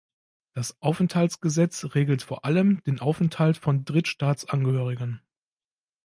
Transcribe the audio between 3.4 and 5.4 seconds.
von Drittstaatsangehörigen.